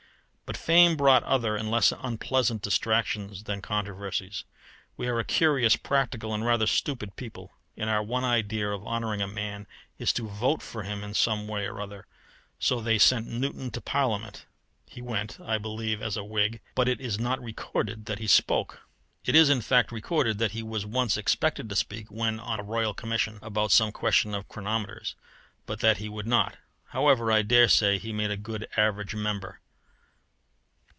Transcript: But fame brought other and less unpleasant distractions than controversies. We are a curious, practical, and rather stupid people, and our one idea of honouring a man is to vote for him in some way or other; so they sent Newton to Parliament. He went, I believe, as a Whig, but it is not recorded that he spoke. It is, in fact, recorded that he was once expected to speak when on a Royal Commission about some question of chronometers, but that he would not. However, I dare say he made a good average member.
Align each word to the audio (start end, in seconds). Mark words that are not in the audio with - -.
But 0.51 0.57
fame 0.57 0.97
brought 0.97 1.23
other 1.23 1.55
and 1.55 1.71
less 1.71 1.93
unpleasant 1.97 2.61
distractions 2.61 3.45
than 3.45 3.61
controversies. 3.61 4.43
We 4.97 5.07
are 5.07 5.17
a 5.17 5.23
curious, 5.23 5.77
practical, 5.77 6.33
and 6.33 6.45
rather 6.45 6.67
stupid 6.67 7.15
people, 7.15 7.53
and 7.77 7.89
our 7.89 8.03
one 8.03 8.25
idea 8.25 8.69
of 8.69 8.85
honouring 8.85 9.21
a 9.21 9.29
man 9.29 9.65
is 9.97 10.11
to 10.11 10.27
vote 10.27 10.61
for 10.61 10.83
him 10.83 11.05
in 11.05 11.13
some 11.13 11.47
way 11.47 11.65
or 11.67 11.79
other; 11.79 12.05
so 12.59 12.81
they 12.81 12.97
sent 12.97 13.27
Newton 13.27 13.71
to 13.71 13.79
Parliament. 13.79 14.45
He 14.89 15.01
went, 15.01 15.39
I 15.39 15.57
believe, 15.57 16.01
as 16.01 16.17
a 16.17 16.23
Whig, 16.25 16.59
but 16.75 16.89
it 16.89 16.99
is 16.99 17.17
not 17.17 17.41
recorded 17.41 18.05
that 18.07 18.19
he 18.19 18.27
spoke. 18.27 18.81
It 19.23 19.35
is, 19.37 19.49
in 19.49 19.61
fact, 19.61 19.89
recorded 19.89 20.37
that 20.39 20.51
he 20.51 20.63
was 20.63 20.85
once 20.85 21.15
expected 21.15 21.69
to 21.69 21.77
speak 21.77 22.11
when 22.11 22.41
on 22.41 22.59
a 22.59 22.63
Royal 22.63 22.93
Commission 22.93 23.39
about 23.41 23.71
some 23.71 23.93
question 23.93 24.35
of 24.35 24.49
chronometers, 24.49 25.15
but 25.65 25.79
that 25.79 25.99
he 25.99 26.09
would 26.09 26.27
not. 26.27 26.57
However, 26.87 27.31
I 27.31 27.41
dare 27.41 27.69
say 27.69 27.97
he 27.97 28.11
made 28.11 28.31
a 28.31 28.35
good 28.35 28.67
average 28.75 29.15
member. 29.15 29.61